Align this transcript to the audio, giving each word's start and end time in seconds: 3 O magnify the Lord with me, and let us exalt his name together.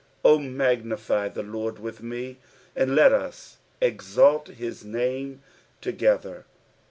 3 0.23 0.31
O 0.31 0.39
magnify 0.39 1.27
the 1.29 1.43
Lord 1.43 1.77
with 1.77 2.01
me, 2.01 2.39
and 2.75 2.95
let 2.95 3.13
us 3.13 3.57
exalt 3.79 4.47
his 4.47 4.83
name 4.83 5.43
together. 5.79 6.45